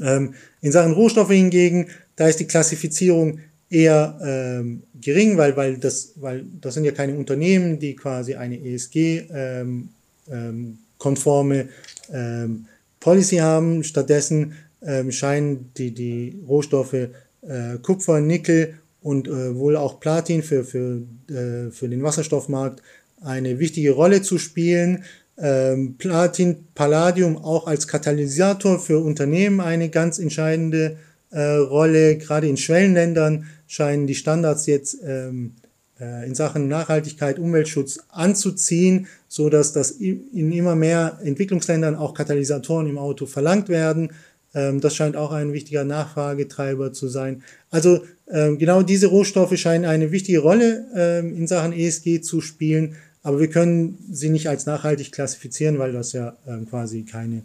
[0.00, 3.40] Ähm, in Sachen Rohstoffe hingegen, da ist die Klassifizierung
[3.70, 8.60] eher ähm, gering, weil, weil, das, weil das sind ja keine Unternehmen, die quasi eine
[8.60, 9.88] ESG ähm,
[10.30, 11.68] ähm, konforme
[12.12, 12.66] ähm,
[13.00, 13.84] Policy haben.
[13.84, 20.64] Stattdessen ähm, scheinen die, die Rohstoffe äh, Kupfer, Nickel und äh, wohl auch Platin für,
[20.64, 22.82] für, äh, für den Wasserstoffmarkt
[23.22, 25.04] eine wichtige Rolle zu spielen.
[25.38, 30.96] Ähm, Platin, Palladium auch als Katalysator für Unternehmen eine ganz entscheidende
[31.30, 32.16] äh, Rolle.
[32.16, 35.65] Gerade in Schwellenländern scheinen die Standards jetzt ähm, äh,
[35.98, 42.98] in Sachen Nachhaltigkeit, Umweltschutz anzuziehen, so dass das in immer mehr Entwicklungsländern auch Katalysatoren im
[42.98, 44.10] Auto verlangt werden.
[44.56, 47.42] Ähm, das scheint auch ein wichtiger Nachfragetreiber zu sein.
[47.70, 52.96] Also ähm, genau diese Rohstoffe scheinen eine wichtige Rolle ähm, in Sachen ESG zu spielen,
[53.22, 56.36] aber wir können sie nicht als nachhaltig klassifizieren, weil das ja
[56.70, 57.42] quasi keine,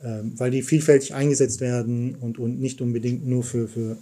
[0.00, 3.96] weil die vielfältig eingesetzt werden und, nicht unbedingt nur für, für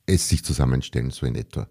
[0.06, 1.68] es sich zusammenstellen, so in etwa.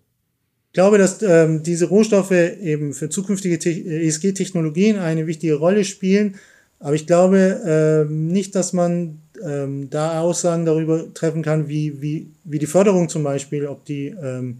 [0.68, 6.36] Ich glaube, dass ähm, diese Rohstoffe eben für zukünftige ESG-Technologien eine wichtige Rolle spielen.
[6.80, 12.32] Aber ich glaube ähm, nicht, dass man ähm, da Aussagen darüber treffen kann, wie, wie,
[12.44, 14.60] wie die Förderung zum Beispiel, ob die, ähm,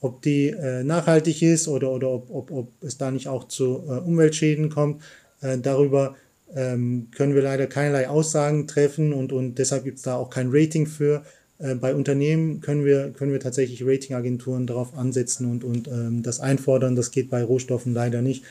[0.00, 3.84] ob die äh, nachhaltig ist oder, oder ob, ob, ob es da nicht auch zu
[3.88, 5.02] äh, Umweltschäden kommt.
[5.40, 6.16] Äh, darüber
[6.54, 10.48] ähm, können wir leider keinerlei Aussagen treffen und, und deshalb gibt es da auch kein
[10.50, 11.22] Rating für.
[11.58, 16.40] Äh, bei Unternehmen können wir, können wir tatsächlich Ratingagenturen darauf ansetzen und, und ähm, das
[16.40, 16.96] einfordern.
[16.96, 18.44] Das geht bei Rohstoffen leider nicht.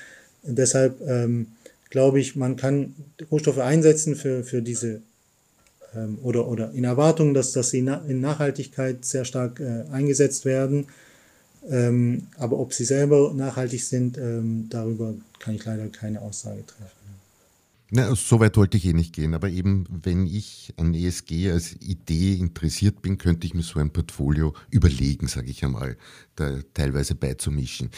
[0.44, 1.48] deshalb ähm,
[1.90, 2.94] glaube ich, man kann
[3.32, 5.02] Rohstoffe einsetzen für, für diese
[5.96, 10.46] ähm, oder, oder in Erwartung, dass, dass sie na, in Nachhaltigkeit sehr stark äh, eingesetzt
[10.46, 10.88] werden.
[11.70, 17.06] Ähm, aber ob sie selber nachhaltig sind, ähm, darüber kann ich leider keine Aussage treffen.
[17.92, 21.74] Na, so weit wollte ich eh nicht gehen, aber eben, wenn ich an ESG als
[21.82, 25.96] Idee interessiert bin, könnte ich mir so ein Portfolio überlegen, sage ich einmal,
[26.36, 27.92] da teilweise beizumischen.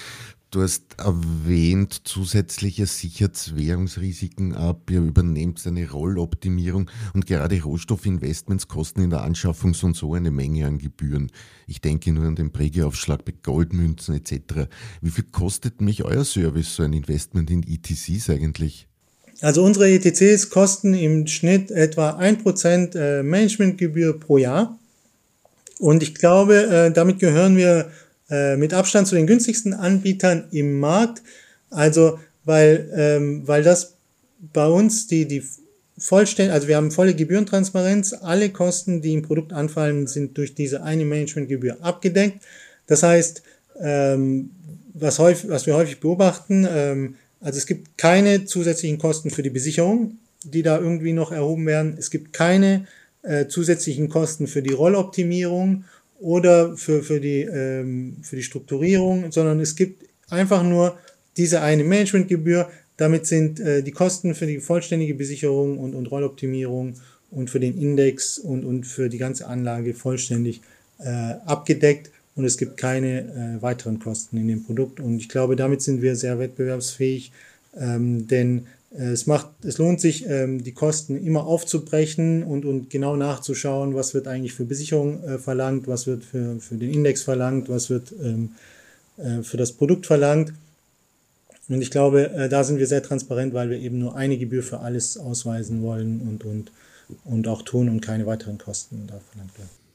[0.50, 9.10] Du hast erwähnt, zusätzliche Sicherheitswährungsrisiken ab, ihr übernehmt eine Rolloptimierung und gerade Rohstoffinvestments kosten in
[9.10, 11.34] der Anschaffung so und so eine Menge an Gebühren.
[11.68, 14.70] Ich denke nur an den Prägeaufschlag bei Goldmünzen etc.
[15.02, 18.88] Wie viel kostet mich euer Service, so ein Investment in ETCs eigentlich?
[19.42, 24.80] Also unsere ETCs kosten im Schnitt etwa 1% äh, Managementgebühr pro Jahr.
[25.80, 27.92] Und ich glaube, äh, damit gehören wir
[28.30, 31.22] äh, mit Abstand zu den günstigsten Anbietern im Markt.
[31.70, 33.96] Also, weil, ähm, weil das
[34.54, 35.44] bei uns die, die
[35.98, 38.14] vollständig, also wir haben volle Gebührentransparenz.
[38.14, 42.44] Alle Kosten, die im Produkt anfallen, sind durch diese eine Managementgebühr abgedeckt.
[42.86, 43.42] Das heißt,
[43.82, 44.52] ähm,
[44.94, 49.50] was, häufig, was wir häufig beobachten, ähm, also es gibt keine zusätzlichen Kosten für die
[49.50, 51.96] Besicherung, die da irgendwie noch erhoben werden.
[51.98, 52.88] Es gibt keine
[53.22, 55.84] äh, zusätzlichen Kosten für die Rolloptimierung
[56.20, 60.98] oder für, für, die, ähm, für die Strukturierung, sondern es gibt einfach nur
[61.38, 62.70] diese eine Managementgebühr.
[62.98, 66.96] Damit sind äh, die Kosten für die vollständige Besicherung und, und Rolloptimierung
[67.30, 70.62] und für den Index und, und für die ganze Anlage vollständig
[71.00, 75.00] äh, abgedeckt und es gibt keine äh, weiteren Kosten in dem Produkt.
[75.00, 77.32] Und ich glaube, damit sind wir sehr wettbewerbsfähig,
[77.76, 83.16] ähm, denn es macht, es lohnt sich, ähm, die Kosten immer aufzubrechen und, und genau
[83.16, 87.68] nachzuschauen, was wird eigentlich für Besicherung äh, verlangt, was wird für, für den Index verlangt,
[87.68, 88.52] was wird ähm,
[89.18, 90.54] äh, für das Produkt verlangt.
[91.68, 94.64] Und ich glaube, äh, da sind wir sehr transparent, weil wir eben nur eine Gebühr
[94.64, 96.72] für alles ausweisen wollen und, und,
[97.26, 99.87] und auch tun und keine weiteren Kosten da verlangt werden.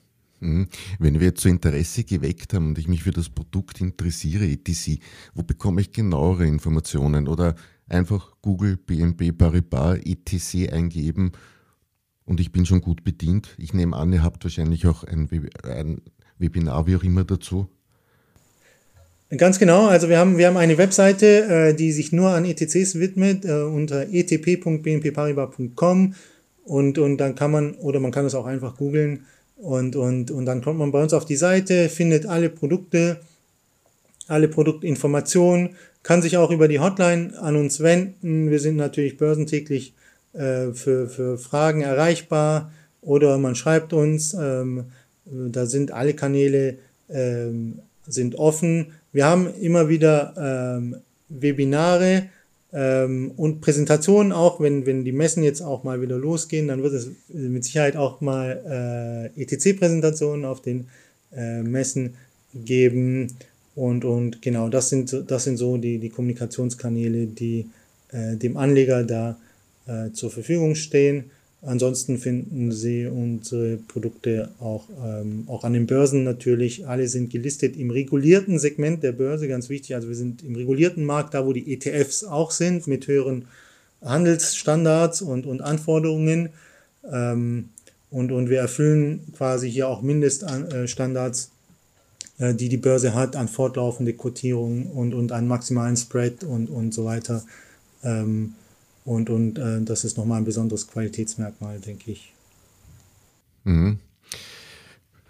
[0.42, 0.68] Mhm.
[0.98, 4.98] Wenn wir so Interesse geweckt haben und ich mich für das Produkt interessiere, etc.,
[5.35, 7.28] wo bekomme ich genauere Informationen?
[7.28, 7.55] Oder
[7.88, 10.72] einfach Google BNB Paribas etc.
[10.72, 11.33] eingeben
[12.24, 13.55] und ich bin schon gut bedient.
[13.59, 15.28] Ich nehme an, ihr habt wahrscheinlich auch ein,
[15.64, 16.00] ein
[16.38, 17.66] Webinar, wie auch immer dazu.
[19.37, 22.98] Ganz genau, also wir haben, wir haben eine Webseite, äh, die sich nur an ETCs
[22.98, 26.14] widmet, äh, unter etp.bnpparibas.com
[26.64, 29.24] und, und dann kann man, oder man kann es auch einfach googeln
[29.62, 33.20] und, und, und dann kommt man bei uns auf die Seite, findet alle Produkte,
[34.27, 38.51] alle Produktinformationen, kann sich auch über die Hotline an uns wenden.
[38.51, 39.94] Wir sind natürlich börsentäglich
[40.33, 42.72] äh, für, für Fragen erreichbar
[43.03, 44.35] oder man schreibt uns.
[44.35, 44.87] Ähm,
[45.25, 48.92] da sind alle Kanäle ähm, sind offen.
[49.13, 50.96] Wir haben immer wieder ähm,
[51.29, 52.25] Webinare
[52.73, 56.94] ähm, und Präsentationen auch, wenn, wenn die Messen jetzt auch mal wieder losgehen, dann wird
[56.94, 60.88] es mit Sicherheit auch mal äh, ETC-Präsentationen auf den
[61.35, 62.14] äh, Messen
[62.54, 63.29] geben.
[63.75, 67.66] Und, und genau, das sind, das sind so die, die Kommunikationskanäle, die
[68.10, 69.38] äh, dem Anleger da
[69.87, 71.31] äh, zur Verfügung stehen.
[71.65, 76.88] Ansonsten finden Sie unsere Produkte auch, ähm, auch an den Börsen natürlich.
[76.88, 79.94] Alle sind gelistet im regulierten Segment der Börse, ganz wichtig.
[79.94, 83.44] Also wir sind im regulierten Markt, da wo die ETFs auch sind, mit höheren
[84.04, 86.48] Handelsstandards und, und Anforderungen.
[87.08, 87.69] Ähm,
[88.10, 91.50] und, und wir erfüllen quasi hier auch Mindeststandards,
[92.38, 96.92] äh, die die Börse hat, an fortlaufende Quotierungen und, und einen maximalen Spread und, und
[96.92, 97.44] so weiter.
[98.02, 98.54] Ähm,
[99.05, 102.33] und, und äh, das ist nochmal ein besonderes Qualitätsmerkmal, denke ich.
[103.65, 103.98] Mhm.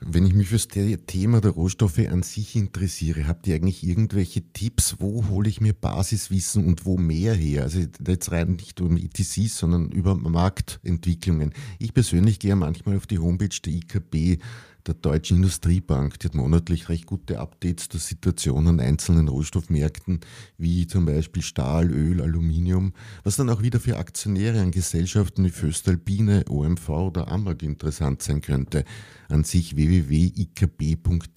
[0.05, 0.67] Wenn ich mich für das
[1.07, 5.75] Thema der Rohstoffe an sich interessiere, habt ihr eigentlich irgendwelche Tipps, wo hole ich mir
[5.75, 7.63] Basiswissen und wo mehr her?
[7.63, 11.53] Also jetzt rein nicht um ETCs, sondern über Marktentwicklungen.
[11.79, 14.43] Ich persönlich gehe manchmal auf die Homepage der IKB
[14.87, 20.21] der Deutschen Industriebank, die hat monatlich recht gute Updates der Situation an einzelnen Rohstoffmärkten,
[20.59, 22.93] wie zum Beispiel Stahl, Öl, Aluminium,
[23.25, 28.41] was dann auch wieder für Aktionäre an Gesellschaften wie Föstalpine, OMV oder Amag interessant sein
[28.41, 28.85] könnte.
[29.29, 31.37] An sich www.ikb.de,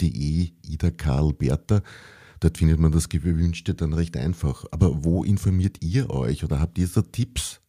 [0.62, 1.82] Ida Karl Bertha.
[2.40, 4.64] Dort findet man das Gewünschte dann recht einfach.
[4.70, 7.60] Aber wo informiert ihr euch oder habt ihr so Tipps?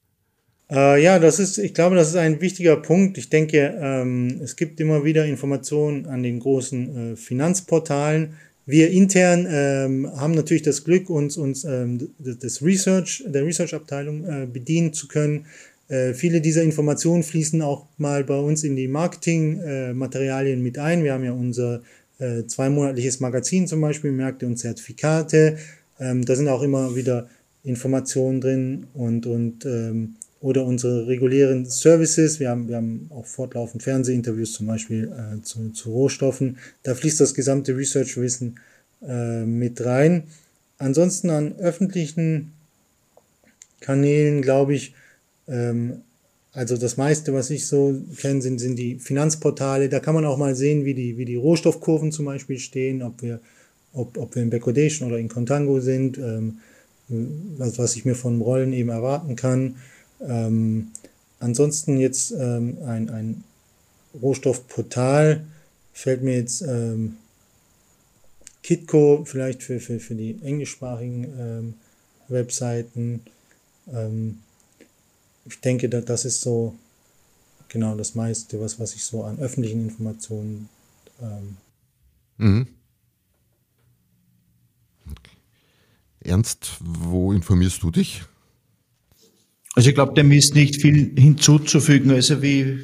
[0.70, 3.18] Äh, ja, das ist, ich glaube, das ist ein wichtiger Punkt.
[3.18, 8.34] Ich denke, ähm, es gibt immer wieder Informationen an den großen äh, Finanzportalen.
[8.66, 14.46] Wir intern ähm, haben natürlich das Glück, uns, uns ähm, das Research, der Research-Abteilung äh,
[14.46, 15.46] bedienen zu können.
[15.88, 21.06] Äh, viele dieser Informationen fließen auch mal bei uns in die Marketingmaterialien mit ein.
[21.06, 21.82] Wir haben ja unser
[22.20, 25.58] äh, zweimonatliches Magazin zum Beispiel, Märkte und Zertifikate.
[25.98, 27.30] Ähm, da sind auch immer wieder
[27.64, 32.40] Informationen drin und, und ähm, oder unsere regulären Services.
[32.40, 36.58] Wir haben, wir haben auch fortlaufend Fernsehinterviews zum Beispiel äh, zu, zu Rohstoffen.
[36.84, 38.60] Da fließt das gesamte Research-Wissen
[39.08, 40.24] äh, mit rein.
[40.78, 42.54] Ansonsten an öffentlichen
[43.80, 44.94] Kanälen glaube ich,
[45.48, 46.02] ähm,
[46.54, 49.90] also das meiste, was ich so kenne, sind, sind die Finanzportale.
[49.90, 53.22] Da kann man auch mal sehen, wie die, wie die Rohstoffkurven zum Beispiel stehen, ob
[53.22, 53.40] wir,
[53.94, 56.58] ob, ob wir in Backwardation oder in Contango sind, ähm,
[57.10, 59.76] was, was ich mir von Rollen eben erwarten kann.
[60.22, 60.92] Ähm,
[61.40, 63.44] ansonsten jetzt ähm, ein, ein
[64.22, 65.46] Rohstoffportal
[65.94, 67.18] fällt mir jetzt ähm,
[68.64, 71.74] Kitco vielleicht für, für, für die englischsprachigen ähm,
[72.28, 73.22] Webseiten.
[73.92, 74.40] Ähm,
[75.46, 76.76] ich denke, dass das ist so
[77.70, 80.70] genau das meiste, was, was ich so an öffentlichen Informationen.
[81.22, 81.58] Ähm
[82.38, 82.68] mhm.
[86.20, 88.24] Ernst, wo informierst du dich?
[89.78, 92.10] Also ich glaube, dem ist nicht viel hinzuzufügen.
[92.10, 92.80] Also wie,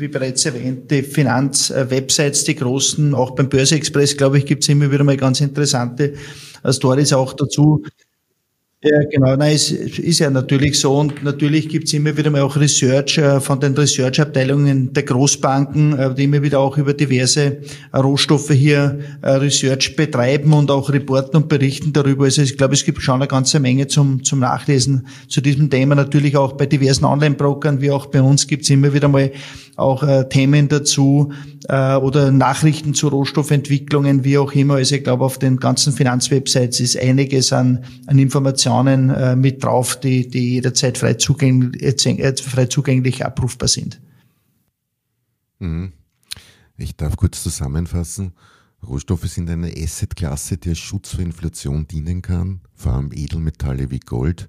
[0.00, 4.70] wie bereits erwähnt, die Finanzwebsites, die großen, auch beim Börse Express, glaube ich, gibt es
[4.70, 6.14] immer wieder mal ganz interessante
[6.66, 7.84] Stories auch dazu.
[8.80, 9.34] Ja, genau.
[9.34, 13.18] Nein, es ist ja natürlich so und natürlich gibt es immer wieder mal auch Research
[13.18, 17.58] äh, von den Research-Abteilungen der Großbanken, äh, die immer wieder auch über diverse
[17.92, 22.26] äh, Rohstoffe hier Research betreiben und auch reporten und berichten darüber.
[22.26, 25.96] Also ich glaube, es gibt schon eine ganze Menge zum, zum Nachlesen zu diesem Thema.
[25.96, 29.32] Natürlich auch bei diversen Online-Brokern, wie auch bei uns, gibt es immer wieder mal
[29.78, 31.32] auch äh, Themen dazu
[31.68, 34.74] äh, oder Nachrichten zu Rohstoffentwicklungen, wie auch immer.
[34.74, 39.98] Also ich glaube, auf den ganzen Finanzwebsites ist einiges an, an Informationen äh, mit drauf,
[39.98, 44.00] die, die jederzeit frei zugänglich, äh, frei zugänglich abrufbar sind.
[45.60, 45.92] Mhm.
[46.76, 48.32] Ich darf kurz zusammenfassen.
[48.86, 53.98] Rohstoffe sind eine Assetklasse, die als Schutz vor Inflation dienen kann, vor allem Edelmetalle wie
[53.98, 54.48] Gold.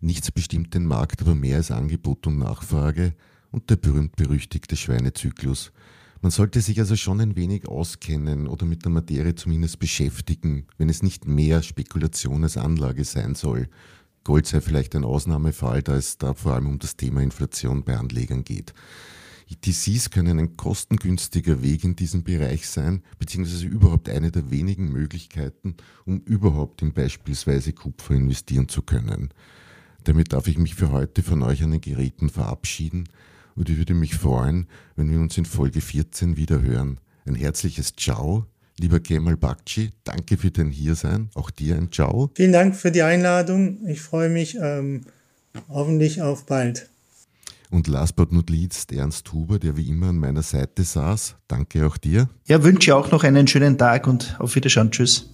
[0.00, 3.14] Nichts bestimmt den Markt, aber mehr als Angebot und Nachfrage
[3.56, 5.72] und der berühmt-berüchtigte Schweinezyklus.
[6.20, 10.90] Man sollte sich also schon ein wenig auskennen oder mit der Materie zumindest beschäftigen, wenn
[10.90, 13.68] es nicht mehr Spekulation als Anlage sein soll.
[14.24, 17.96] Gold sei vielleicht ein Ausnahmefall, da es da vor allem um das Thema Inflation bei
[17.96, 18.74] Anlegern geht.
[19.48, 25.76] ETCs können ein kostengünstiger Weg in diesem Bereich sein, beziehungsweise überhaupt eine der wenigen Möglichkeiten,
[26.04, 29.30] um überhaupt in beispielsweise Kupfer investieren zu können.
[30.04, 33.08] Damit darf ich mich für heute von euch an den Geräten verabschieden
[33.56, 37.00] und ich würde mich freuen, wenn wir uns in Folge 14 wieder hören.
[37.24, 38.46] Ein herzliches Ciao,
[38.78, 42.30] lieber Kemal Bakci, danke für dein Hiersein, auch dir ein Ciao.
[42.34, 45.02] Vielen Dank für die Einladung, ich freue mich ähm,
[45.68, 46.88] hoffentlich auf bald.
[47.70, 51.34] Und last but not least Ernst Huber, der wie immer an meiner Seite saß.
[51.48, 52.28] Danke auch dir.
[52.46, 54.92] Ja, wünsche auch noch einen schönen Tag und auf Wiederschauen.
[54.92, 55.28] Tschüss.